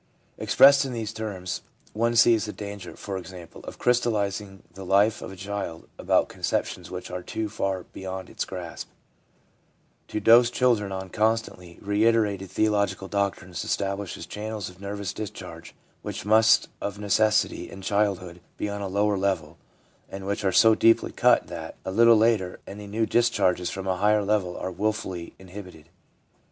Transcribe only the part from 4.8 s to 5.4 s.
life of a